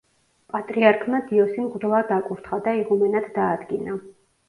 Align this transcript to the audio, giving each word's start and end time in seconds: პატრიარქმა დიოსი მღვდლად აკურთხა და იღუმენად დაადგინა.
პატრიარქმა 0.53 1.19
დიოსი 1.27 1.67
მღვდლად 1.67 2.17
აკურთხა 2.19 2.61
და 2.71 2.77
იღუმენად 2.83 3.33
დაადგინა. 3.41 4.05